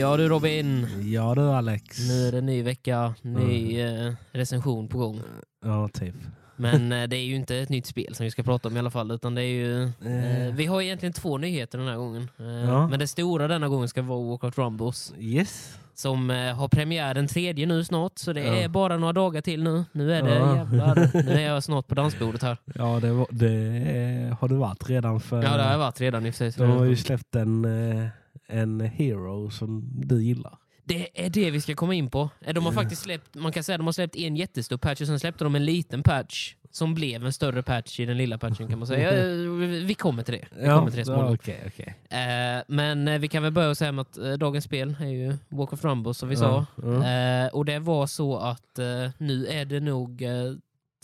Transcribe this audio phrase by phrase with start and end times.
[0.00, 1.98] Ja du Robin, Ja du Alex.
[2.08, 5.20] nu är det ny vecka, ny eh, recension på gång.
[5.64, 6.14] Ja, typ.
[6.56, 8.78] Men eh, det är ju inte ett nytt spel som vi ska prata om i
[8.78, 9.82] alla fall, utan det är ju...
[9.84, 12.30] Eh, vi har egentligen två nyheter den här gången.
[12.38, 12.88] Eh, Ja.
[12.88, 15.78] Men det stora denna gången ska vara Walkout Rumbles, Yes.
[15.94, 18.54] som eh, har premiär den tredje nu snart, så det Ja.
[18.54, 19.84] är bara några dagar till nu.
[19.92, 20.56] Nu är det Ja.
[20.56, 22.56] jävlar, nu är jag snart på dansbordet här.
[22.74, 25.42] Ja, det, var, det har du varit redan för...
[25.42, 26.66] Ja det har jag varit redan i och för sig.
[26.66, 28.06] De har ju släppt en, eh,
[28.50, 30.58] en hero som du gillar.
[30.84, 32.30] Det är det vi ska komma in på.
[32.40, 35.06] Eh, De har faktiskt släppt, man kan säga de har släppt en jättestor patch och
[35.06, 38.68] sen släppte de en liten patch som blev en större patch i den lilla patchen
[38.68, 39.10] kan man säga.
[39.30, 40.46] Eh, Vi kommer till det.
[40.60, 41.34] Vi kommer till det ja, småningom.
[41.34, 41.96] okej.
[42.10, 45.72] Eh, Men eh, vi kan väl börja säga att eh, dagens spel är ju Walk
[45.72, 46.66] of Rumble som vi Ja, sa.
[46.82, 47.44] ja.
[47.44, 50.30] Eh, Och det var så att eh, nu är det nog eh,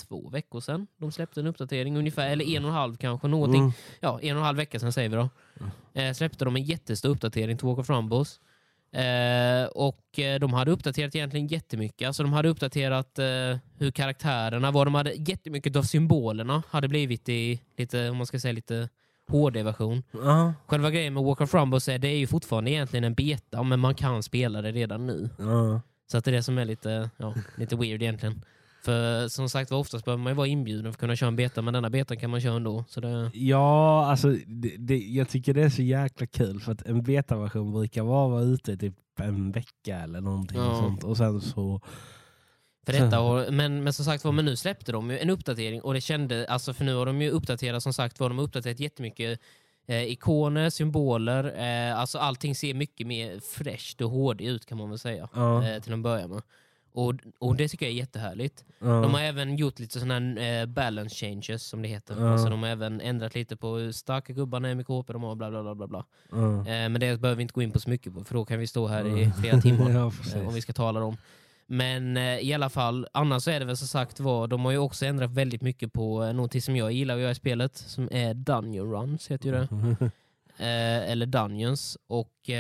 [0.08, 3.60] två veckor sedan de släppte en uppdatering ungefär, eller en och en halv kanske, någonting.
[3.62, 3.72] Mm.
[4.00, 5.28] Ja, en och en halv vecka sedan säger vi då.
[5.94, 8.40] Eh, släppte de en jättestor uppdatering till Walk of Rumbles.
[8.92, 12.06] Eh, och eh, de hade uppdaterat egentligen jättemycket.
[12.06, 13.24] Alltså de hade uppdaterat eh,
[13.78, 14.84] hur karaktärerna var.
[14.84, 18.88] De hade jättemycket av symbolerna hade blivit i lite, om man ska säga lite
[19.28, 20.02] HD-version.
[20.12, 23.62] Ja, Själva grejen med Walk of Rumbles är det är ju fortfarande egentligen en beta,
[23.62, 25.28] men man kan spela det redan nu.
[25.38, 25.80] ja.
[26.08, 28.44] Så att det är det som är lite, ja, lite weird egentligen.
[28.86, 31.36] För som sagt var oftast behöver man ju vara inbjuden för att kunna köra en
[31.36, 32.84] beta, men denna betan kan man köra ändå.
[32.88, 36.82] Så det, Ja, alltså det, det, jag tycker det är så jäkla kul för att
[36.82, 40.74] en betaversion brukar vara, vara ute i typ en vecka eller någonting Ja.
[40.80, 41.04] sånt.
[41.04, 41.80] Och sen så...
[42.86, 45.80] För detta och, men, men som sagt var, men nu släppte de ju en uppdatering
[45.82, 48.44] och det kände, alltså för nu har de ju uppdaterat som sagt var, de har
[48.44, 49.40] uppdaterat jättemycket
[49.88, 51.44] eh, ikoner, symboler,
[51.90, 55.28] eh, alltså allting ser mycket mer fräscht och HD ut kan man väl säga.
[55.34, 56.42] Ja, Eh, till en början med.
[56.96, 58.64] Och, och det tycker jag är jättehärligt.
[58.78, 58.86] ja.
[58.86, 62.16] De har även gjort lite sådana här eh, balance changes som det heter.
[62.20, 62.32] Ja.
[62.32, 65.34] Alltså de har även ändrat lite på hur starka gubbarna är, mycket HP de har,
[65.34, 65.74] bla bla bla.
[65.74, 66.04] bla, bla.
[66.58, 68.58] Eh, men det behöver vi inte gå in på så mycket på, för då kan
[68.58, 69.90] vi stå här i flera timmar.
[69.94, 71.16] ja, Eh, om vi ska tala om.
[71.66, 74.78] Men i alla fall, annars så är det väl som sagt var, de har ju
[74.78, 78.08] också ändrat väldigt mycket på eh, någonting som jag gillar att göra i spelet, som
[78.12, 80.10] är Dungeon Runs, heter ju det.
[81.12, 81.98] Eller Dungeons.
[82.06, 82.50] Och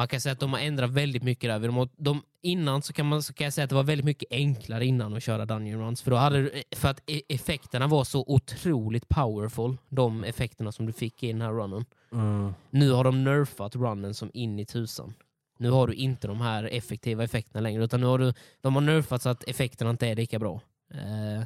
[0.00, 1.68] man kan säga att de har ändrat väldigt mycket där.
[1.68, 4.32] De, de, innan så kan, man, så kan jag säga att det var väldigt mycket
[4.32, 6.02] enklare innan att köra Dungeon Runs.
[6.02, 10.92] För, då hade, för att e- effekterna var så otroligt powerful, de effekterna som du
[10.92, 11.84] fick i den här runnen.
[12.10, 12.54] Ja.
[12.70, 15.14] Nu har de nerfat runnen som in i tusan.
[15.58, 18.82] Nu har du inte de här effektiva effekterna längre, utan nu har du, de har
[18.82, 20.60] nerfat så att effekterna inte är lika bra.
[20.94, 21.44] Eh,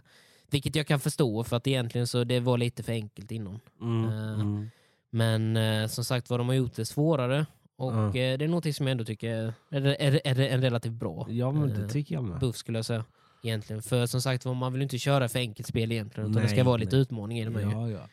[0.50, 3.60] vilket jag kan förstå, för att egentligen så det var lite för enkelt innan.
[3.80, 4.70] Mm, Eh, mm.
[5.10, 7.46] Men eh, som sagt vad de har gjort det svårare,
[7.76, 8.06] och Ja.
[8.06, 11.26] eh, det är något som jag ändå tycker är, är, är, är en relativt bra
[11.30, 12.40] Ja, men det eh, tycker jag med.
[12.40, 13.04] buff skulle jag säga.
[13.42, 13.82] Egentligen.
[13.82, 16.64] För som sagt man vill inte köra för enkelt spel egentligen, utan det ska Nej,
[16.64, 17.02] vara lite nej.
[17.02, 17.60] utmaning i det.
[17.62, 18.08] Ja, ja.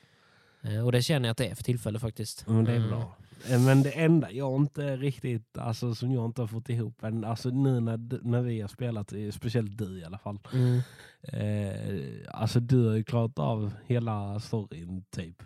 [0.70, 2.48] Eh, och det känner jag att det är för tillfället faktiskt.
[2.48, 2.90] Men det är Mm.
[2.90, 3.16] bra.
[3.50, 7.50] Men det enda jag inte riktigt, alltså som jag inte har fått ihop än, alltså
[7.50, 10.80] nu när, när vi har spelat, speciellt du i alla fall, Mm.
[11.24, 15.44] eh, alltså du har ju klarat av hela storyn typ.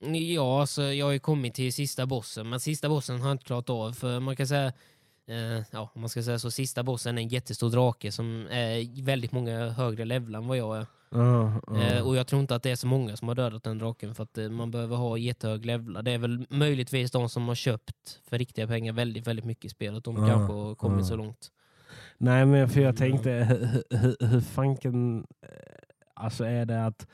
[0.00, 3.44] Ja, alltså, jag har ju kommit till sista bossen, men sista bossen har jag inte
[3.44, 3.92] klarat av.
[3.92, 4.72] För man kan säga,
[5.28, 9.02] eh, ja, om man ska säga så, sista bossen är en jättestor drake som är
[9.02, 10.86] väldigt många högre levlar än vad jag är.
[11.10, 11.82] Ja, ja.
[11.82, 14.14] Eh, och jag tror inte att det är så många som har dödat den draken
[14.14, 16.02] för att eh, man behöver ha jättehög levlar.
[16.02, 19.68] Det är väl möjligtvis de som har köpt för riktiga pengar väldigt, väldigt mycket i
[19.68, 20.04] spelet.
[20.04, 21.50] De Ja, kanske har kommit så långt.
[22.18, 25.48] Nej men för jag tänkte, hur, hur, hur fanken, eh,
[26.14, 27.06] alltså är det att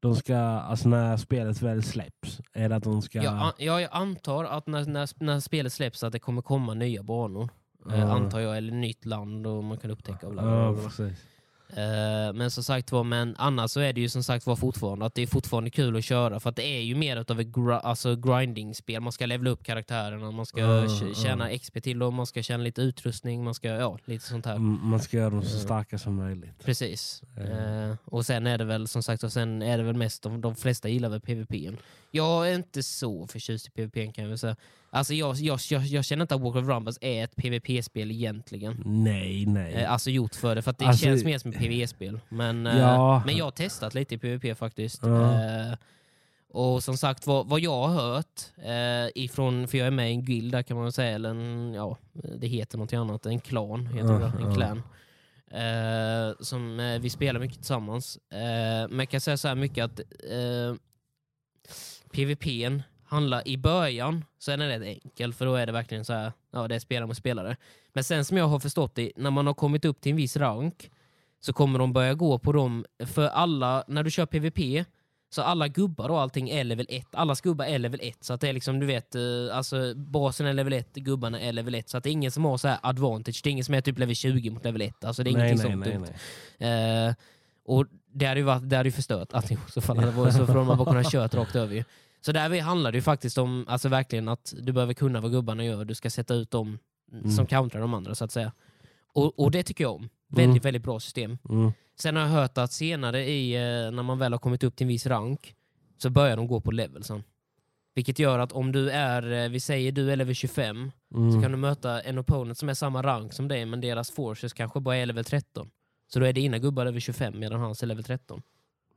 [0.00, 3.22] de ska, alltså när spelet väl släpps, är det att de ska...
[3.22, 6.74] Jag, an- ja, jag antar att när, när, när spelet släpps att det kommer komma
[6.74, 7.48] nya banor.
[7.90, 8.12] Eh, Ja.
[8.12, 10.82] antar jag, eller nytt land och man kan upptäcka bla bla bla.
[10.82, 11.18] Ja, precis.
[11.76, 15.06] Eh, men som sagt var, men annars så är det ju som sagt var fortfarande
[15.06, 17.46] att det är fortfarande kul att köra för att det är ju mer utav ett
[17.46, 19.00] gra- alltså grinding-spel.
[19.00, 20.88] Man ska levela upp karaktärerna, man ska ja.
[21.14, 24.58] tjäna XP till dem, man ska tjäna lite utrustning, man ska, ja, lite sånt här.
[24.58, 25.60] Man ska göra dem så Ja.
[25.60, 26.64] starka som möjligt.
[26.64, 27.22] Precis.
[27.36, 27.42] Ja.
[27.42, 30.40] Eh, och sen är det väl som sagt, och sen är det väl mest, de,
[30.40, 31.78] de flesta gillar väl PVP.
[32.10, 34.56] Jag är inte så förtjust i PVP kan jag väl säga.
[34.90, 38.82] Alltså jag, jag, jag, jag känner inte att Walk of Rumbles är ett PVP-spel egentligen.
[38.86, 39.74] Nej, nej.
[39.74, 42.20] Eh, alltså gjort för det, för att det Alltså- känns mer som ett PVE-spel.
[42.28, 43.22] Men, eh, Ja.
[43.26, 45.02] men jag har testat lite i PVP faktiskt.
[45.02, 45.34] Ja.
[45.34, 45.74] Eh,
[46.52, 50.12] och som sagt, vad, vad jag har hört, eh, ifrån, för jag är med i
[50.12, 51.96] en guild där kan man säga, eller en, ja,
[52.38, 54.82] det heter något annat, en klan heter Ja, det, en clan.
[55.50, 58.18] Eh, som eh, vi spelar mycket tillsammans.
[58.30, 60.00] Men jag kan säga så här mycket att
[62.08, 66.12] PVPn handlar i början så är den rätt enkel för då är det verkligen så
[66.12, 67.56] här, ja det är spelare mot spelare.
[67.92, 70.36] Men sen som jag har förstått det, när man har kommit upp till en viss
[70.36, 70.90] rank
[71.40, 74.86] så kommer de börja gå på dem, för alla, när du kör PVP
[75.30, 77.06] Så alla gubbar och allting är level 1.
[77.12, 78.24] Allas gubbar är level 1.
[78.24, 79.22] Så att det är liksom, du vet, eh,
[79.52, 81.88] alltså basen är level 1, gubbarna är level 1.
[81.88, 83.40] Så att det är ingen som har så här advantage.
[83.44, 85.04] Det är ingen som är typ level 20 mot level 1.
[85.04, 86.08] Alltså det är nej, ingenting nej, sånt.
[86.58, 87.08] nej, nej.
[87.08, 87.14] Eh,
[87.64, 90.46] och det hade ju, varit, det hade ju förstört allting så fall det varit så
[90.46, 91.84] för hade bara kunnat kört rakt över ju.
[92.20, 95.64] Så där handlar det ju faktiskt om, alltså verkligen att du behöver kunna vad gubbarna
[95.64, 95.84] gör.
[95.84, 96.78] Du ska sätta ut dem
[97.12, 97.30] Mm.
[97.30, 98.52] som countrar de andra så att säga.
[99.12, 100.08] Och, och det tycker jag om.
[100.28, 100.60] Väldigt, Mm.
[100.60, 101.38] väldigt bra system.
[101.48, 101.72] Mm.
[101.98, 104.84] Sen har jag hört att senare i, eh, när man väl har kommit upp till
[104.84, 105.54] en viss rank,
[105.98, 107.22] så börjar de gå på levelsen.
[107.94, 111.32] Vilket gör att om du är, eh, vi säger du är level 25, Mm.
[111.32, 114.52] så kan du möta en opponent som är samma rank som dig, men deras forces
[114.52, 115.70] kanske bara är level 13.
[116.08, 118.42] Så då är dina gubbar level 25 medan hans är level 13.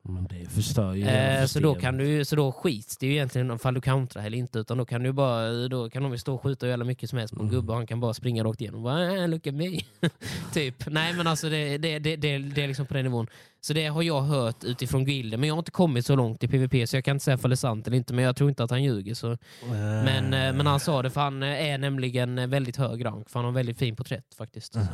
[0.04, 3.52] Men det förstör ju Eh, så, då kan du, så då skits det ju egentligen
[3.52, 6.42] om du countrar eller inte, utan då kan du bara, då kan de stå och
[6.44, 7.56] skjuta hur mycket som helst på en Mm.
[7.56, 8.84] gubbe och han kan bara springa rakt igenom.
[8.84, 9.80] Bara, äh, look at me.
[10.54, 10.76] typ.
[10.88, 13.28] Nej men alltså det, det, det, det, det är liksom på den nivån.
[13.62, 16.48] Så det har jag hört utifrån gilden, men jag har inte kommit så långt i
[16.48, 18.50] PVP så jag kan inte säga om det är sant eller inte, men jag tror
[18.50, 19.14] inte att han ljuger.
[19.14, 19.38] Så.
[19.70, 23.40] Men, eh, men han sa det, för han eh, är nämligen väldigt hög rank, för
[23.40, 24.76] han har väldigt fin porträtt faktiskt.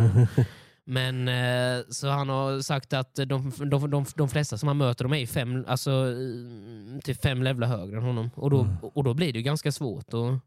[0.89, 5.04] Men eh, så han har sagt att de, de, de, de flesta som han möter
[5.06, 8.30] de är fem, alltså, eh, typ fem levlar högre än honom.
[8.36, 8.75] Och då, Mm.
[8.81, 10.39] och då blir det ju ganska svårt att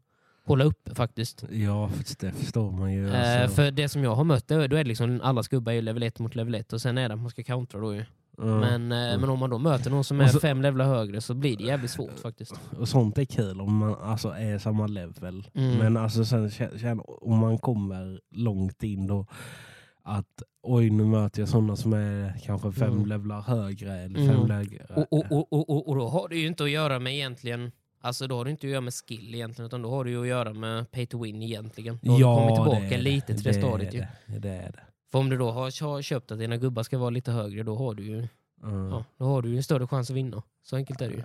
[0.45, 1.43] hålla uppe faktiskt.
[1.51, 1.89] Ja,
[2.19, 3.09] det förstår man ju.
[3.13, 3.55] Eh, alltså.
[3.55, 6.19] för det som jag har mött, då är det liksom alla skubbar är level 1
[6.19, 8.05] mot level 1 och sen är det att man ska countera då ju.
[8.41, 8.59] Mm.
[8.59, 11.33] Men, eh, men om man då möter någon som är så- fem levlar högre så
[11.33, 12.53] blir det jävligt svårt faktiskt.
[12.79, 15.47] Och sånt är kul om man alltså är samma level.
[15.53, 15.77] Mm.
[15.77, 19.25] Men alltså sen om man kommer långt in då
[20.17, 23.05] att oj nu möter jag sådana som är kanske fem Mm.
[23.05, 24.35] levlar högre eller Mm.
[24.37, 24.85] fem lägre.
[24.95, 27.71] Och, och, och, och, och, då har det ju inte att göra med egentligen
[28.03, 30.21] Alltså då har det inte att göra med skill egentligen utan då har det ju
[30.21, 31.99] att göra med pay to win egentligen.
[32.01, 33.03] Då har du kommit det tillbaka är det.
[33.03, 33.99] lite till det, stadiet ju.
[34.27, 34.39] det.
[34.39, 34.79] det är det.
[35.11, 37.75] För om du då har, har köpt att dina gubbar ska vara lite högre då
[37.75, 38.27] har du ju
[38.63, 38.89] Mm.
[38.89, 40.43] ja, då har du ju en större chans att vinna.
[40.63, 41.23] Så enkelt är det ju.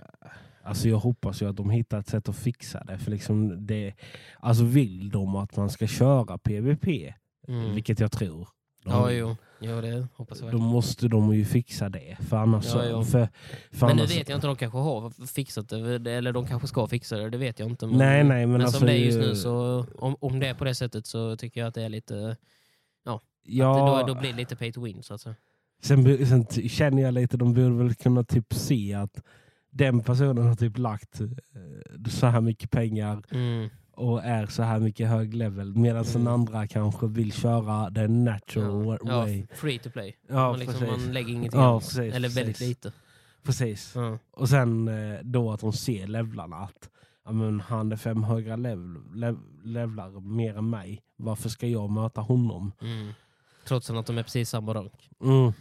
[0.63, 2.97] Alltså jag hoppas ju att de hittar ett sätt att fixa det.
[2.97, 3.93] För liksom det
[4.39, 7.13] alltså vill de att man ska köra PVP,
[7.47, 7.73] Mm.
[7.75, 8.47] vilket jag tror.
[8.87, 9.35] De, Ja, jo.
[9.59, 12.17] Ja, det hoppas jag Då måste de ju fixa det.
[12.29, 12.65] För annars...
[12.65, 13.03] Ja, jo.
[13.03, 13.27] för,
[13.71, 16.67] för Men nu annars, vet jag inte, de kanske har fixat det, eller de kanske
[16.67, 17.87] ska fixa det, det vet jag inte.
[17.87, 20.39] Men, Nej, nej, men men alltså, som det är just ju- nu, så om, om
[20.39, 22.37] det är på det sättet så tycker jag att det är lite,
[23.49, 25.35] Ja, att då, då blir det lite pay to win så att säga.
[25.81, 29.21] sen, sen känner jag lite, de borde väl kunna typ se att
[29.69, 31.27] den personen har typ lagt eh,
[32.09, 33.69] så här mycket pengar Mm.
[33.97, 35.75] Och är så här mycket hög level.
[35.75, 36.33] Medan den Mm.
[36.33, 39.47] andra kanske vill köra den natural Ja, ja, way.
[39.55, 40.15] free to play.
[40.29, 42.67] Ja, man, liksom, man lägger ingenting Ja, precis, Eller väldigt precis.
[42.67, 42.91] lite.
[43.43, 43.91] Precis.
[43.95, 44.17] Ja.
[44.31, 46.55] Och sen eh, då att de ser levlarna.
[46.57, 46.89] Att
[47.25, 51.01] ja, men han är fem högre level, lev, levlar mer än mig.
[51.15, 52.71] Varför ska jag möta honom?
[52.81, 53.07] Mm.
[53.67, 55.09] Trots att de är precis samma rank.
[55.23, 55.53] Mm.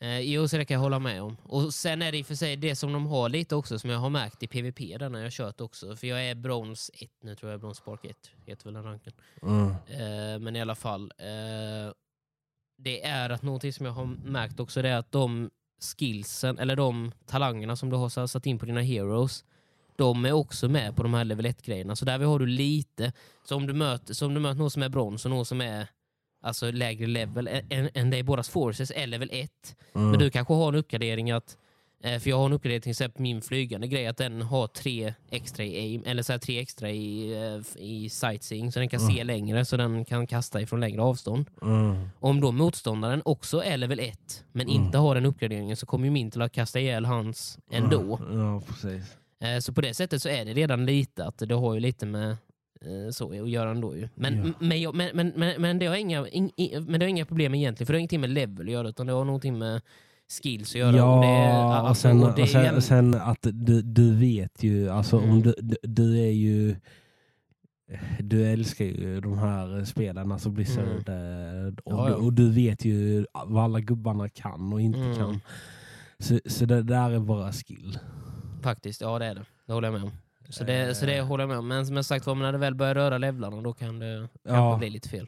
[0.00, 1.36] Eh, jo, så det kan jag hålla med om.
[1.42, 3.90] Och sen är det i och för sig det som de har lite också, som
[3.90, 5.96] jag har märkt i PVP där när jag kört också.
[5.96, 7.60] För jag är brons 1 nu, tror jag.
[7.60, 8.16] Brons Spark 1
[8.46, 9.12] heter väl den ranken.
[9.42, 9.68] Mm.
[9.70, 11.12] Eh, men i alla fall.
[11.18, 11.92] Eh,
[12.78, 15.50] det är att någonting som jag har märkt också det är att de
[15.80, 19.44] skillsen, eller de talangerna som du har satt in på dina heroes,
[19.96, 21.96] de är också med på de här level 1-grejerna.
[21.96, 23.12] Så där har du lite,
[23.44, 25.60] så om du möter, så om du möter någon som är brons och någon som
[25.60, 25.88] är
[26.46, 29.50] alltså lägre level än, än- dig, bådas forces är level 1.
[29.94, 30.10] Mm.
[30.10, 31.56] Men du kanske har en uppgradering att
[32.04, 35.14] eh, för jag har en uppgradering till exempel min flygande grej att den har tre
[35.30, 39.00] extra i aim, eller så här tre extra i, eh, i sightseeing så den kan
[39.00, 41.46] se längre så den kan kasta ifrån längre avstånd.
[41.62, 42.08] Mm.
[42.20, 46.10] Om då motståndaren också är level 1 men inte har den uppgraderingen så kommer ju
[46.10, 48.20] min till att kasta ihjäl hans ändå.
[48.32, 49.16] Ja, precis.
[49.40, 52.06] Eh, Så på det sättet så är det redan lite att det har ju lite
[52.06, 52.36] med
[52.80, 54.08] eh, så att göra ändå ju.
[54.14, 54.52] Men, Ja.
[54.60, 56.50] men, jag, men, men, men, men, det har inga, in,
[56.86, 59.06] men det har inga problem egentligen för det har ingenting med level att göra utan
[59.06, 59.80] det har någonting med
[60.42, 60.96] skills att göra.
[60.96, 64.14] Ja, och det, och alltså, sen, och det och är sen, sen att du, du
[64.16, 65.30] vet ju, alltså Mm.
[65.30, 66.76] om du, du, du är ju
[68.18, 71.66] du älskar ju de här spelarna som Blizzard Mm.
[71.68, 75.16] eh, och, och du vet ju vad alla gubbarna kan och inte Mm.
[75.16, 75.40] kan.
[76.18, 77.98] Så, så det där är bara skill.
[78.62, 79.44] Faktiskt, ja det är det.
[79.66, 80.10] Det håller jag med om.
[80.48, 81.68] Så det, så det håller jag med om.
[81.68, 84.76] Men som jag sagt var, när det väl börjar röra levlarna då kan det Ja.
[84.78, 85.26] bli lite fel.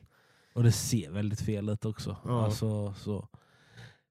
[0.54, 2.16] Och det ser väldigt fel ut också.
[2.25, 2.44] Ja.
[2.44, 3.28] Alltså, så.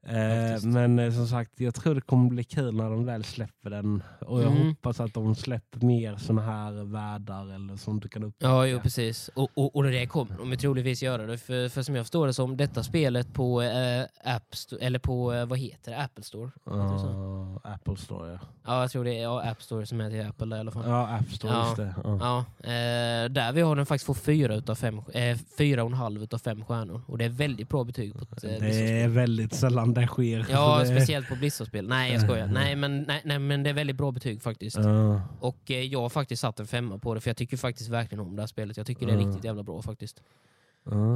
[0.08, 3.70] Eh, men eh, som sagt, jag tror det kommer bli kul när de väl släpper
[3.70, 4.04] den.
[4.20, 4.68] Och jag Mm.
[4.68, 8.50] hoppas att de släpper mer såna här världar eller sånt du kan upptäcka.
[8.52, 9.30] Ja, jo, precis.
[9.36, 11.26] Och, och, och det kommer de ju troligtvis göra.
[11.26, 11.38] Det.
[11.38, 14.04] För, för som jag förstår det som detta spelet på eh,
[14.36, 16.52] App Store, eller på, eh, vad heter det, Apple Store?
[16.66, 17.60] Heter det så?
[17.64, 18.40] Ja, Apple Store ja.
[18.66, 20.84] Ja, jag tror det är ja, App Store som till Apple där, i alla fall.
[20.90, 21.66] Ja, App Store, Ja.
[21.66, 21.96] just det.
[22.04, 22.18] Ja.
[22.22, 25.98] Ja, eh, där vi har den faktiskt fått fyra utav fem, eh, fyra och en
[25.98, 27.02] halv utav fem stjärnor.
[27.08, 30.46] Och det är väldigt bra betyg på ett eh, Det är väldigt sällan det sker.
[30.50, 31.88] Ja, det- speciellt på Blizzard-spel.
[31.88, 32.48] Nej, jag skojar.
[32.48, 34.78] Nej men, nej, nej, men det är väldigt bra betyg faktiskt.
[35.40, 38.20] Och eh, jag har faktiskt satt en femma på det, för jag tycker faktiskt verkligen
[38.20, 38.78] om det här spelet.
[38.78, 39.28] Jag tycker det är Mm.
[39.28, 40.22] riktigt jävla bra faktiskt.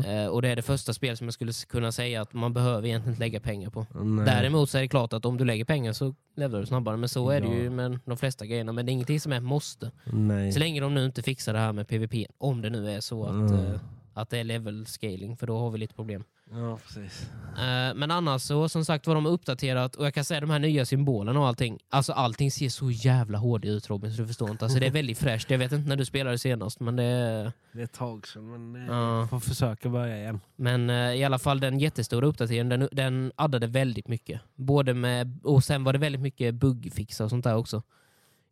[0.05, 2.87] Eh, och det är det första spel som jag skulle kunna säga att man behöver
[2.87, 3.85] egentligen inte lägga pengar på.
[4.03, 4.25] Nej.
[4.25, 6.97] Däremot så är det klart att om du lägger pengar så levlar du snabbare.
[6.97, 7.53] Men så är det Ja.
[7.53, 8.71] ju med de flesta grejerna.
[8.71, 9.91] Men det är ingenting som är måste.
[10.05, 10.51] Nej.
[10.51, 12.27] Så länge de nu inte fixar det här med PVP.
[12.37, 13.79] Om det nu är så att, Mm.
[14.21, 16.23] Att det är level scaling, för då har vi lite problem.
[16.53, 17.29] Ja, precis.
[17.57, 20.49] Eh, men annars så, som sagt var de har uppdaterat och jag kan säga de
[20.49, 21.79] här nya symbolerna och allting.
[21.89, 24.65] Alltså allting ser så jävla hård ut Robin, så du förstår inte.
[24.65, 25.49] Alltså det är väldigt fräscht.
[25.49, 27.51] Jag vet inte när du spelade senast, men det är...
[27.73, 29.27] Det är ett tag sedan, men eh, Ja.
[29.27, 30.39] får försöka börja igen.
[30.55, 34.41] Men eh, i alla fall den jättestora uppdateringen, den, den addade väldigt mycket.
[34.55, 37.83] Både med, och sen var det väldigt mycket bugfixar och sånt där också.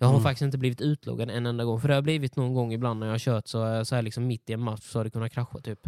[0.01, 0.23] Jag har Mm.
[0.23, 3.07] faktiskt inte blivit utloggad en enda gång, för det har blivit någon gång ibland när
[3.07, 5.31] jag har kört så, så här liksom mitt i en match så har det kunnat
[5.31, 5.79] krascha typ.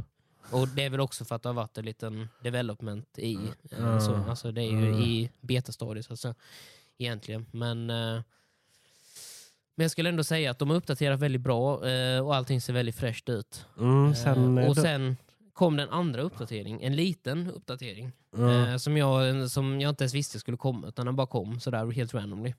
[0.52, 3.38] Och det är väl också för att det har varit en liten development i,
[3.78, 4.02] Mm.
[4.02, 5.00] så, alltså det är ju Mm.
[5.02, 6.36] i betastadiet så att säga,
[6.98, 7.46] egentligen.
[7.52, 8.22] Men, eh,
[9.76, 12.74] men jag skulle ändå säga att de har uppdaterat väldigt bra eh, och allting ser
[12.74, 13.66] väldigt fräscht ut.
[13.80, 15.18] Mm, sen, Eh, och sen
[15.54, 18.12] kom den andra uppdatering, en liten uppdatering.
[18.38, 18.68] ja.
[18.68, 21.92] Eh, som, jag, som jag inte ens visste skulle komma, utan den bara kom sådär
[21.92, 22.54] helt randomly.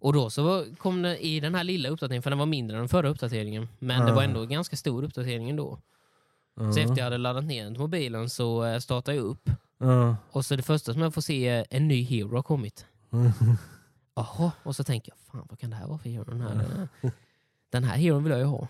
[0.00, 2.80] Och då så kom det i den här lilla uppdateringen, för den var mindre än
[2.80, 5.78] den förra uppdateringen, men det var ändå en ganska stor uppdatering ändå.
[6.56, 6.84] Så ja.
[6.84, 9.50] efter jag hade laddat ner den till mobilen så eh, startade jag upp.
[9.78, 10.16] Ja.
[10.30, 12.86] Och så det första som jag får se är en ny hero har kommit.
[14.14, 16.24] Jaha, och så tänker jag, fan vad kan det här vara för hero?
[16.24, 16.88] Den här,
[17.72, 18.68] den här heron vill jag ju ha.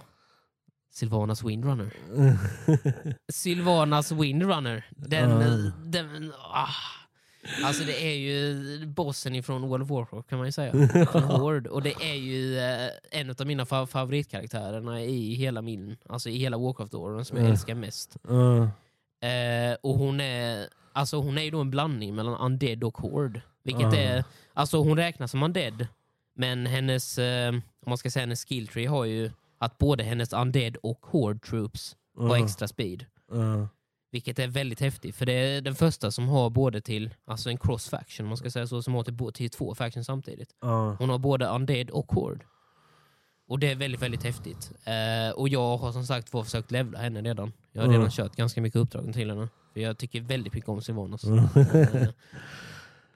[0.91, 1.93] Sylvanas Windrunner.
[3.33, 4.87] Sylvanas Windrunner.
[4.91, 6.69] Den, den, ah.
[7.65, 10.73] Alltså det är ju bossen ifrån World of Warcraft kan man ju säga.
[11.13, 11.71] Horde.
[11.71, 16.39] Och det är ju eh, en av mina fa- favoritkaraktärerna i hela min, alltså i
[16.39, 17.51] hela Warcraft-åren som jag Ja.
[17.51, 18.17] älskar mest.
[18.29, 18.63] Ja.
[19.29, 23.43] Eh, och hon är, alltså hon är ju då en blandning mellan undead och horde.
[23.63, 23.97] Vilket Ja.
[23.99, 24.25] är,
[24.55, 25.87] alltså hon räknas som undead,
[26.35, 30.33] men hennes, eh, om man ska säga hennes skill tree har ju att både hennes
[30.33, 33.05] undead och horde troops har extra speed.
[34.11, 37.59] Vilket är väldigt häftigt, för det är den första som har både till, alltså en
[37.59, 40.49] cross faction, man ska säga så, som har till, till två factions samtidigt.
[40.61, 40.97] Ja.
[40.99, 42.45] Hon har både undead och horde.
[43.49, 44.73] Och det är väldigt, väldigt häftigt.
[44.85, 47.53] Eh, och jag har som sagt var försökt levla henne redan.
[47.73, 48.11] Jag har redan Mm.
[48.11, 49.49] kört ganska mycket uppdrag till henne.
[49.73, 51.25] För jag tycker väldigt mycket om Sylvanas.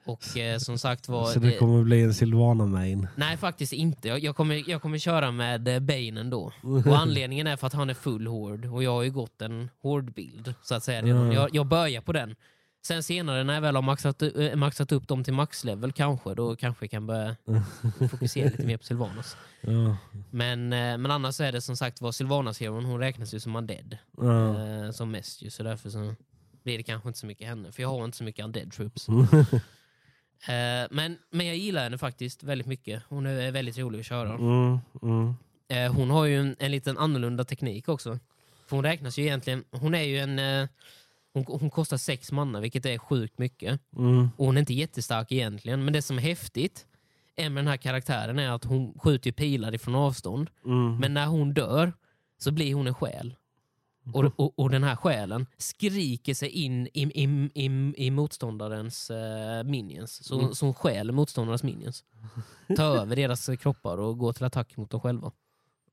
[0.05, 1.25] Eh, och eh, som sagt var...
[1.25, 3.07] Så det kommer bli en Silvana main.
[3.15, 4.07] Nej, faktiskt inte.
[4.07, 6.53] Jag, jag, kommer, jag kommer köra med eh, Bane ändå.
[6.85, 9.69] Och anledningen är för att han är full hård och jag har ju gått en
[9.81, 10.99] hård-bild så att säga.
[10.99, 11.31] Mm.
[11.31, 12.35] Jag, jag börjar på den.
[12.85, 16.55] Sen senare när jag väl har maxat, äh, maxat upp dem till maxlevel kanske, då
[16.55, 17.35] kanske jag kan börja
[18.11, 19.37] fokusera lite mer på Sylvanas.
[19.61, 19.97] Ja.
[20.31, 23.55] Men, eh, men annars är det som sagt var Sylvanas heron, hon räknas ju som
[23.55, 23.97] undead.
[24.17, 24.65] Ja.
[24.65, 26.15] Eh, som mest ju, så därför så
[26.63, 27.71] blir det kanske inte så mycket henne.
[27.71, 29.07] För jag har inte så mycket undead troops.
[30.47, 33.03] Eh, men, men jag gillar henne faktiskt väldigt mycket.
[33.09, 34.33] Hon är väldigt rolig att köra.
[34.33, 34.79] Mm.
[35.01, 35.35] Mm.
[35.67, 38.19] Eh, hon har ju en, en liten annorlunda teknik också.
[38.67, 40.67] För hon räknas ju egentligen, hon är ju en, eh,
[41.33, 43.79] hon, hon kostar sex manna vilket är sjukt mycket.
[43.97, 44.29] Mm.
[44.37, 46.85] Och hon är inte jättestark egentligen, men det som är häftigt
[47.35, 50.49] är med den här karaktären är att hon skjuter ju pilar ifrån avstånd.
[50.65, 50.97] Mm.
[50.97, 51.93] Men när hon dör
[52.37, 53.35] så blir hon en själ.
[54.13, 59.63] Och, och, och den här själen skriker sig in i, i, i, i motståndarens eh,
[59.63, 60.25] minions.
[60.25, 60.51] Så, Mm.
[60.61, 62.03] hon stjäl motståndarnas minions.
[62.77, 65.31] Tar över deras kroppar och går till attack mot dem själva.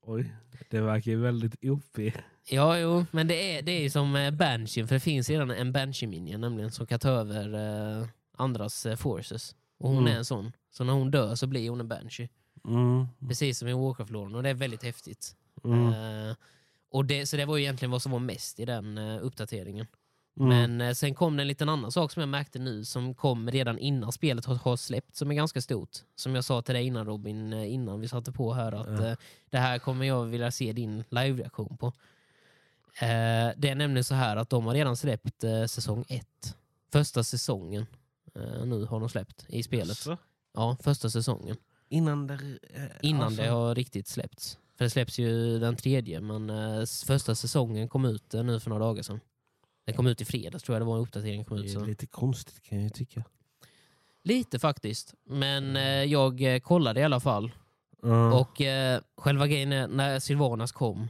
[0.01, 0.33] Oj,
[0.69, 2.13] det verkar ju väldigt OP.
[2.49, 5.71] Ja, jo, men det är, det är som eh, Banshee, för det finns redan en
[5.71, 7.53] Banshee-minion nämligen som kan ta över
[8.01, 9.55] eh, andras eh, forces.
[9.79, 10.13] Och hon Mm.
[10.13, 10.51] är en sån.
[10.71, 12.29] Så när hon dör så blir hon en Banshee.
[12.67, 13.05] Mm.
[13.27, 15.35] Precis som i Warcraft-låren och det är väldigt häftigt.
[15.63, 15.93] Mm.
[16.91, 19.25] Eh, och det, så det var ju egentligen vad som var mest i den uh,
[19.25, 19.87] uppdateringen.
[20.39, 20.49] Mm.
[20.49, 23.51] Men eh, sen kom det en liten annan sak som jag märkte nu som kom
[23.51, 25.97] redan innan spelet har, har släppt som är ganska stort.
[26.15, 29.13] Som jag sa till dig innan Robin, eh, innan vi satte på här att eh,
[29.49, 31.87] det här kommer jag vilja se din live-reaktion på.
[32.99, 36.55] Eh, det är nämligen så här att de har redan släppt eh, säsong ett.
[36.91, 37.85] Första säsongen
[38.35, 39.97] eh, nu har de släppt i spelet.
[40.53, 41.57] Ja, första säsongen.
[41.89, 42.33] Innan det...
[42.73, 44.57] eh, Innan alltså- det har riktigt släppts.
[44.81, 48.69] För det släpps ju den tredje, men eh, första säsongen kom ut eh, nu för
[48.69, 49.19] några dagar sedan.
[49.85, 51.69] Den kom ut i fredags tror jag det var en uppdatering kom Det ut.
[51.75, 51.85] är Så.
[51.85, 53.23] lite konstigt kan jag ju tycka.
[54.23, 57.51] Lite faktiskt, men eh, jag eh, kollade i alla fall.
[58.01, 58.39] Ja.
[58.39, 61.07] Och eh, själva grejen är, när Sylvanas kom,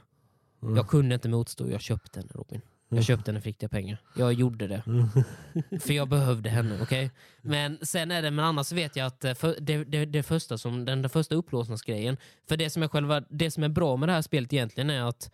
[0.60, 2.62] jag kunde inte motstå, jag köpte henne Robin.
[2.96, 3.98] Jag köpte henne för riktiga pengar.
[4.16, 4.84] Jag gjorde det.
[5.80, 7.12] För jag behövde henne, okej?
[7.42, 10.58] Men sen är det, men annars vet jag att eh, för, det, det, det första
[10.58, 12.18] som, den, den första upplåsningsgrejen,
[12.48, 15.02] för det som, är själva, det som är bra med det här spelet egentligen är
[15.02, 15.32] att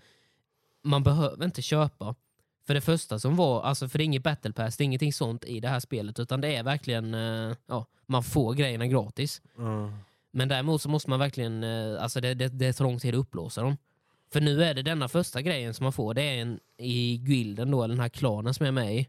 [0.84, 2.16] man behöver inte köpa
[2.68, 5.14] För det första som var, alltså för det är inget battle pass, det är ingenting
[5.14, 9.42] sånt i det här spelet utan det är verkligen, eh, ja, man får grejerna gratis.
[9.58, 9.92] Mm.
[10.32, 13.20] Men däremot så måste man verkligen, eh, alltså det, det, det tar lång tid att
[13.20, 13.78] upplåsa dem.
[14.34, 17.72] För nu är det denna första grejen som man får, det är en i guilden
[17.72, 19.08] då, eller den här klanen som jag är med i.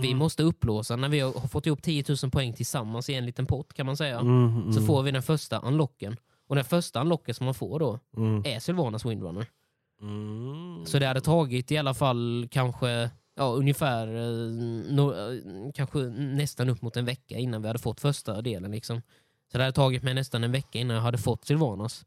[0.00, 0.18] Vi Mm.
[0.18, 3.72] måste upplåsa, när vi har fått ihop 10 000 poäng tillsammans i en liten pott
[3.72, 6.16] kan man säga, Mm, så mm, får vi den första unlocken.
[6.48, 8.42] Och den första unlocken som man får då mm.
[8.46, 9.46] är Sylvanas Windrunner.
[10.02, 10.86] Mm.
[10.86, 15.40] Så det hade tagit i alla fall kanske ja, ungefär eh, no, eh,
[15.74, 18.70] kanske nästan upp mot en vecka innan vi hade fått första delen.
[18.70, 19.02] Liksom.
[19.52, 22.06] Så det hade tagit mig nästan en vecka innan jag hade fått Sylvanas.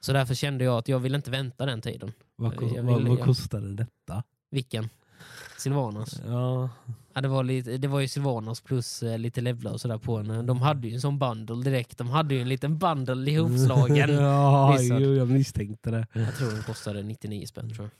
[0.00, 2.12] Så därför kände jag att jag ville inte vänta den tiden.
[2.36, 4.22] Vad, ko- jag vad, vad kostade detta?
[4.50, 4.88] Vilken?
[5.58, 6.20] Sylvanas.
[6.26, 6.68] Ja.
[7.14, 10.16] Ja, det, var lite, det var ju Sylvanas plus eh, lite levlar och sådär på
[10.16, 10.42] henne.
[10.42, 11.98] De hade ju en sån bundle direkt.
[11.98, 14.14] De hade ju en liten bundle ihopslagen.
[14.14, 16.06] ja, jo, jag misstänkte det.
[16.12, 17.90] Jag tror den kostade 99 spänn tror jag.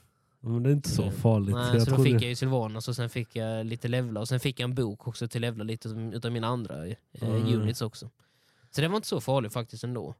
[0.51, 1.13] Men det är inte så Mm.
[1.15, 1.55] farligt.
[1.55, 4.27] Nej, jag så då fick jag ju Sylvanas och sen fick jag lite levlar och
[4.27, 7.53] sen fick jag en bok också till levla lite utav mina andra eh, Mm.
[7.61, 8.09] units också.
[8.71, 10.15] Så det var inte så farligt faktiskt ändå.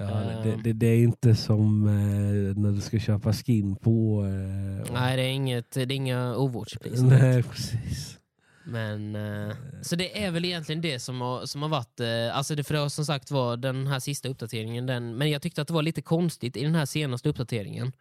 [0.00, 0.04] Ja,
[0.44, 0.62] det, Ehm.
[0.62, 4.24] det, det är inte som eh, när du ska köpa skin på...
[4.24, 7.02] Eh, Nej, det är, inget, det är inga Overwatch-priser.
[7.20, 8.18] Nej, precis.
[8.64, 12.54] Men, eh, så det är väl egentligen det som har, som har varit, eh, alltså
[12.54, 15.62] det för det har som sagt var den här sista uppdateringen, den, men jag tyckte
[15.62, 17.92] att det var lite konstigt i den här senaste uppdateringen.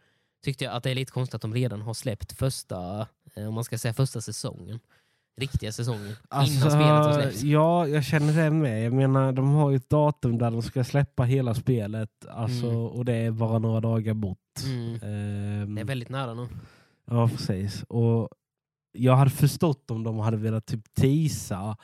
[0.43, 3.53] Tyckte jag att det är lite konstigt att de redan har släppt första, eh, om
[3.53, 4.79] man ska säga första säsongen.
[5.37, 6.01] Riktiga säsongen.
[6.05, 7.43] innan Alltså, spelet har släppts.
[7.43, 8.85] ja, jag känner det med.
[8.85, 12.09] Jag menar, de har ju ett datum där de ska släppa hela spelet.
[12.29, 12.77] Alltså, Mm.
[12.87, 14.37] Och det är bara några dagar bort.
[14.65, 14.93] Mm.
[14.93, 16.47] Ehm, Det är väldigt nära nu.
[17.11, 17.83] Ja, precis.
[17.83, 18.29] Och
[18.91, 21.77] jag hade förstått om de hade velat typ teasa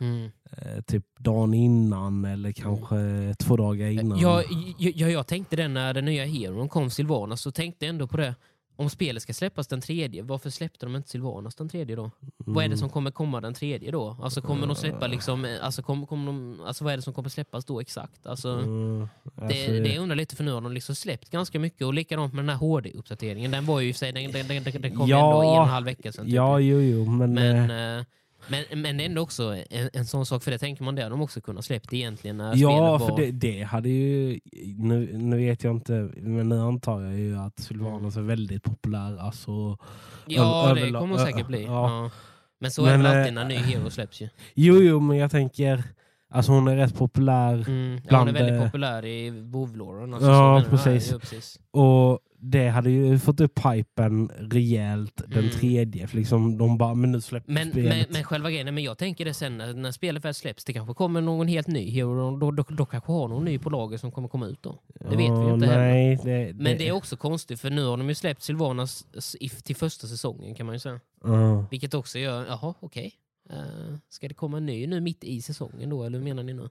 [0.00, 0.30] Mm.
[0.50, 4.18] eh, typ dagen innan eller kanske två dagar innan.
[4.18, 4.42] Ja,
[4.78, 8.06] ja, ja, jag tänkte det när den nya Heron kom, Sylvanas, så tänkte jag ändå
[8.06, 8.34] på det.
[8.78, 12.10] Om spelet ska släppas den tredje, varför släppte de inte Sylvanas den tredje då?
[12.36, 14.16] Vad är det som kommer komma den tredje då?
[14.22, 17.12] Alltså kommer de släppa liksom, eh, alltså, kommer, kommer de, alltså vad är det som
[17.12, 18.26] kommer släppas då exakt?
[18.26, 21.58] Alltså, Mm, det, alltså, det jag undrar lite för nu har de liksom släppt ganska
[21.58, 23.50] mycket och likadant med den här HD-uppdateringen.
[23.50, 25.16] Den var ju i sig, den, den, den, den kom Ja.
[25.18, 26.24] ändå en och en halv vecka sedan.
[26.24, 26.34] typ.
[26.34, 27.34] Ja, jo, jo, men...
[27.34, 28.04] Men, eh, eh,
[28.48, 31.40] men, men ändå också en, en sån sak, för det tänker man det de också
[31.40, 33.32] kunnat släppt egentligen när ja, spelet för var...
[33.32, 34.40] det, det hade ju...
[34.76, 39.16] Nu, nu vet jag inte, men nu antar jag ju att Sylvanas är väldigt populär.
[39.18, 39.78] Alltså,
[40.26, 41.64] Ja, över- det kommer det säkert bli.
[41.64, 41.70] ja.
[42.04, 42.10] Ja.
[42.58, 44.28] Men så är det Men, eh, alltid när ny hero släpps ju.
[44.54, 45.82] jo, jo, men jag tänker...
[46.30, 47.64] Alltså hon är rätt populär.
[47.68, 48.00] Mm.
[48.10, 50.16] Ja, hon är väldigt eh, populär i WoW-låren.
[50.20, 51.12] Ja, precis.
[51.12, 51.60] Ja, precis.
[51.70, 52.18] Och
[52.50, 55.50] det hade ju fått upp hypen rejält den Mm.
[55.50, 56.06] tredje.
[56.06, 57.94] För liksom, de bara, men nu släpper Men, spelet.
[57.96, 60.72] men, men själva grejen, men jag tänker det sen när, när spelet väl släpps, det
[60.72, 63.98] kanske kommer någon helt ny hero, då, då, då kanske har någon ny på lager
[63.98, 64.78] som kommer komma ut då.
[65.00, 65.88] Det vet vi ju Ja, inte heller.
[65.88, 69.36] nej, det, Men det är också konstigt, för nu har de ju släppt Sylvanas s-
[69.40, 71.00] if- till första säsongen kan man ju säga.
[71.24, 71.66] Ja.
[71.70, 73.12] Vilket också gör, jaha okej.
[73.50, 76.52] Eh, ska det komma en ny nu mitt i säsongen då, eller hur menar ni
[76.52, 76.68] nu?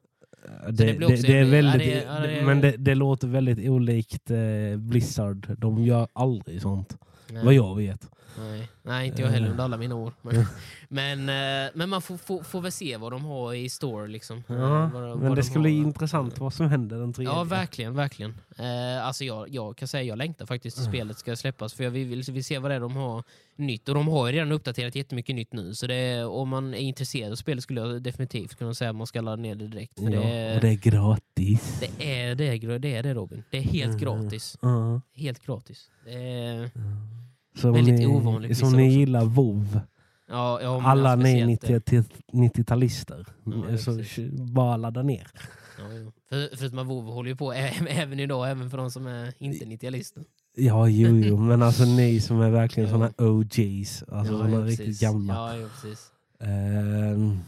[0.70, 4.78] Det, det det, det, är ja, väldigt, ja, men det, det låter väldigt olikt eh,
[4.78, 5.56] Blizzard.
[5.58, 6.98] De gör aldrig sånt.
[7.32, 7.46] Nej.
[7.46, 8.10] Vad jag vet.
[8.40, 9.52] Nej, nej inte jag heller Eh.
[9.52, 10.14] under alla mina år.
[10.22, 10.46] Men,
[11.28, 14.08] men, eh, men man får, får, får väl se vad de har i store.
[14.08, 14.38] Liksom.
[14.38, 17.34] Eh, Ja, vad- vad men de det ska bli intressant vad som händer den tredje.
[17.34, 17.96] Ja, verkligen.
[17.96, 18.34] verkligen.
[18.58, 20.94] Eh, alltså jag, jag kan säga jag längtar faktiskt till Mm.
[20.94, 21.74] spelet ska släppas.
[21.74, 23.24] För jag vill, vill, vill se vad det är de har
[23.56, 23.90] nytt.
[23.90, 25.76] Och de har ju redan uppdaterat jättemycket nytt nu.
[25.76, 29.08] Så är, om man är intresserad av spelet skulle jag definitivt kunna säga att man
[29.08, 29.94] ska ladda ner det direkt.
[29.96, 31.78] Ja, det, är, och det är gratis.
[31.98, 33.44] det, är, det, det är det Robin.
[33.50, 34.22] Det är helt Mm.
[34.24, 34.58] gratis.
[34.62, 35.02] Ja.
[35.16, 35.90] Helt gratis.
[36.08, 36.72] Är,
[37.56, 39.80] Så Väldigt ni, ovanligt Som ni gillar WoW,
[40.30, 41.98] ja, ja, alla ni speciellt det.
[42.32, 43.26] 90 90-talister,
[43.70, 44.02] Ja, så
[44.54, 45.28] bara ladda ner.
[45.78, 46.12] Ja.
[46.30, 47.54] För, förutom att WoW håller ju på
[47.88, 50.24] även idag, även för de som är inte 90-alister.
[50.56, 54.62] Ja, jo, jo, men alltså ni som är verkligen såna OGs, alltså ja, såna jo,
[54.62, 55.58] riktigt gamla.
[55.58, 56.12] Ja, precis.
[56.40, 57.40] Ehm,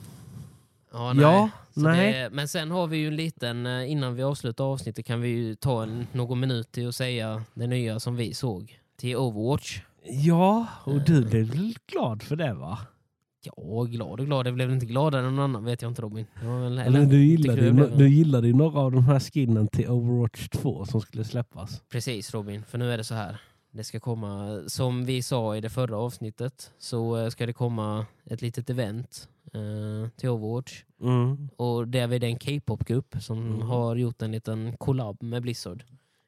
[0.98, 1.24] Ja, nej.
[1.24, 2.14] Ja, nej.
[2.14, 5.30] Det, men sen har vi ju en liten, eh, innan vi avslutar avsnittet kan vi
[5.30, 9.80] ju ta en, någon minut till att säga det nya som vi såg till Overwatch.
[10.10, 11.04] Ja, och Eh.
[11.04, 12.80] du blev väl glad för det va?
[13.44, 14.48] Ja, glad och glad.
[14.48, 16.26] Jag blev inte gladare än någon annan, vet jag inte Robin.
[16.44, 17.98] Ja, väl- Eller, du, gillade ju, du no- det?
[17.98, 21.82] du gillade ju några av de här skinnen till Overwatch 2 som skulle släppas.
[21.90, 23.38] Precis Robin, för nu är det så här.
[23.72, 28.06] Det ska komma, som vi sa i det förra avsnittet, så eh, ska det komma
[28.26, 30.84] ett litet event eh, till Overwatch.
[31.02, 31.50] Mm.
[31.58, 33.62] Och det är en K-pop-grupp som Mm.
[33.62, 35.84] har gjort en liten collab med Blizzard.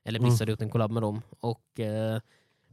[0.05, 1.21] Eller Blizzard har gjort en collab med dem.
[1.39, 2.19] Och eh,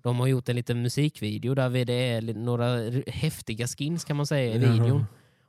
[0.07, 4.27] de har gjort en liten musikvideo där vi- det är några häftiga skins kan man
[4.27, 4.73] säga i Jaha.
[4.73, 5.05] videon.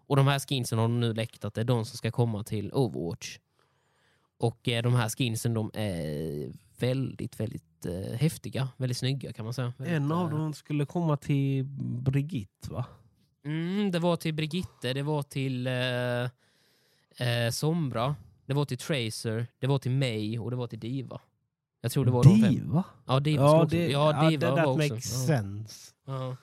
[0.08, 2.44] Och de här skinsen har de nu läckt att det är de som ska komma
[2.44, 3.40] till Overwatch.
[4.40, 8.70] Och eh, de här skinsen de är väldigt, väldigt eh, häftiga.
[8.78, 9.74] Väldigt snygga kan man säga.
[9.78, 11.64] Väldigt, En av eh, dem skulle komma till
[12.04, 12.86] Brigitte va?
[13.46, 16.24] Mm, det var till Brigitte, det var till eh,
[17.28, 18.16] eh, Sombra,
[18.46, 21.22] det var till Tracer, det var till mig och det var till Diva.
[21.82, 22.54] Jag tror det var de fem.
[22.54, 22.84] Diva?
[23.06, 24.78] Ja, Diva, skulle Ja, också, det, ja, Diva that var också.
[24.94, 25.28] makes Ja.
[25.28, 25.92] sense.
[26.08, 26.36] Ja.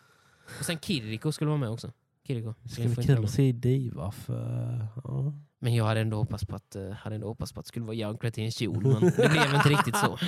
[0.59, 1.93] Och sen Kiriko skulle vara med också.
[2.27, 2.55] Kiriko.
[2.63, 4.87] Det får inte kul att se Diva för...
[5.05, 5.33] Ja.
[5.61, 7.85] Men jag hade ändå hoppats på att, eh, hade ändå hoppats på att det skulle
[7.85, 10.19] vara Junkrat i en kjol, men det blev inte riktigt så.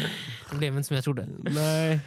[0.50, 1.28] Det blev inte som jag trodde.
[1.50, 2.00] Nej.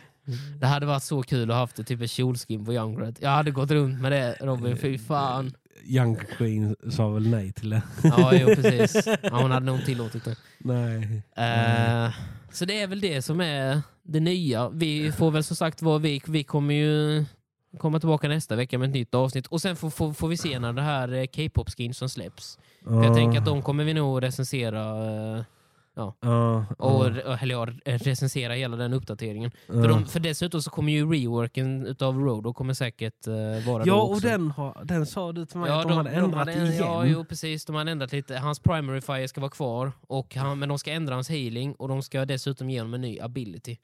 [0.60, 3.16] Det hade varit så kul att ha haft typ ett kjolskin på Junkrat.
[3.22, 5.54] Jag hade gått runt med det Robin, fy fan.
[5.84, 7.82] Young Queen sa väl nej till det?
[8.04, 9.08] Ja, jo, precis.
[9.24, 10.36] Ja, hon hade nog tillåtit det.
[10.58, 11.24] Nej.
[11.36, 12.12] Eh,
[12.52, 14.70] så det är väl det som är det nya.
[14.70, 17.26] Vi får väl som sagt vara vi, vi kommer ju
[17.78, 20.60] komma tillbaka nästa vecka med ett nytt avsnitt och sen får, får, får vi se
[20.60, 22.60] när det här eh, K-pop skin som släpps.
[22.84, 24.82] För jag tänker att de kommer vi nog recensera
[25.38, 25.44] eh,
[26.00, 29.52] Ja, och, ja, eller ja, recensera hela den uppdateringen.
[29.68, 29.74] ja.
[29.74, 34.02] För, de, för dessutom så kommer ju reworken utav Rodo kommer säkert uh, vara Ja,
[34.02, 36.78] och den, har, den sa du till mig att de, hade ändrat hade- igen.
[36.78, 37.66] Ja, jo, precis.
[37.66, 38.38] De hade ändrat lite.
[38.38, 41.88] Hans primary fire ska vara kvar, och han, men de ska ändra hans healing och
[41.88, 43.78] de ska dessutom ge honom en ny ability.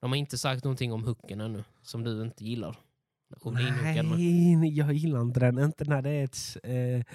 [0.00, 2.76] De har inte sagt någonting om hooken ännu, som du inte gillar.
[3.40, 3.52] Och.
[3.52, 5.58] Nej, jag gillar inte den.
[5.58, 7.14] Inte när det är ett eh,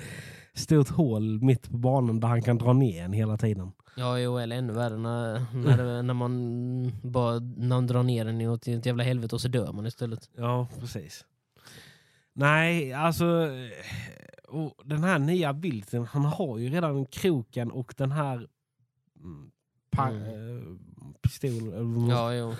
[0.54, 3.71] stort hål mitt på banan där han kan dra ner en hela tiden.
[3.97, 8.25] Ja, jo, eller ännu värre när, när, det, när man bara när man drar ner
[8.25, 10.30] den i något jävla helvete och så dör man istället.
[10.38, 11.25] Ja, precis.
[12.34, 13.25] Nej, alltså...
[14.51, 18.47] eh, den här nya bilden, han har ju redan kroken och den här
[19.19, 19.51] mm,
[19.91, 20.58] pa- Mm.
[20.58, 20.63] eh,
[21.21, 22.10] pistol.
[22.10, 22.56] Ja, jo.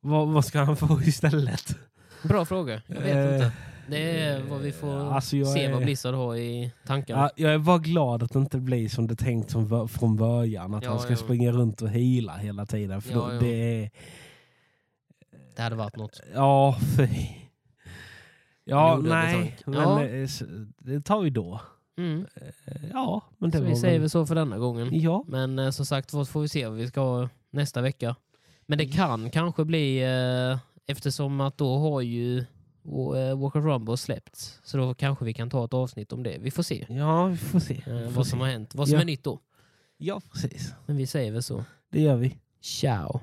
[0.00, 1.76] Vad, vad ska han få istället?
[2.24, 2.82] Bra fråga.
[2.86, 3.52] Jag vet Eh, inte.
[3.88, 7.20] Det är vad vi får alltså jag se är- vad Blizzard har i tankarna.
[7.22, 10.74] Ja, jag är bara glad att det inte blir som det tänkt som från början.
[10.74, 11.16] Att Ja, han ska jo.
[11.16, 13.02] springa runt och hila hela tiden.
[13.02, 13.90] För Ja, det är...
[15.56, 16.20] Det hade varit något.
[16.34, 17.08] Ja, fy.
[18.64, 19.56] Ja, nej.
[19.66, 20.28] Men eh,
[20.78, 21.60] det tar vi då.
[21.98, 22.26] Mm.
[22.36, 24.00] Eh, Ja, men det Så var vi säger väl...
[24.00, 24.88] väl så för denna gången.
[25.00, 25.24] Ja.
[25.28, 28.16] Men eh, som sagt vad får vi se vad vi ska ha nästa vecka.
[28.66, 34.60] Men det kan kanske bli, eh, eftersom att då har ju eh, Walker Rumble släppts,
[34.64, 36.38] så då kanske vi kan ta ett avsnitt om det.
[36.40, 37.82] Vi får se Ja, vi får se.
[37.86, 38.44] eh, Vi får vad som se.
[38.44, 39.00] har hänt, vad som Ja.
[39.00, 39.40] är nytt då.
[39.96, 40.72] Ja, precis.
[40.86, 41.64] Men vi säger väl så.
[41.90, 42.36] Det gör vi.
[42.60, 43.20] Ciao!